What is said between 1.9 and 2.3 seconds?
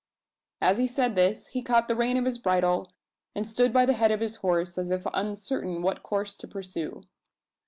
rein of